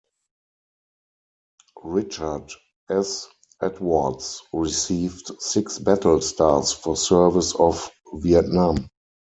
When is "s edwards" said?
2.89-4.41